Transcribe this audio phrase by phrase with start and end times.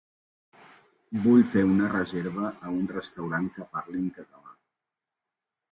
[1.25, 4.59] Vull fer una reserva a un restaurant que parlin català